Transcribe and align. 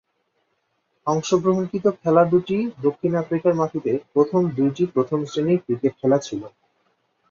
অংশগ্রহণকৃত 1.07 1.85
খেলা 2.01 2.23
দুটি 2.31 2.57
দক্ষিণ 2.85 3.11
আফ্রিকার 3.15 3.53
মাটিতে 3.53 3.91
প্রথম 4.13 4.41
দুইটি 4.57 4.83
প্রথম-শ্রেণীর 4.95 5.63
ক্রিকেট 5.65 5.93
খেলা 6.01 6.17
ছিল। 6.27 6.41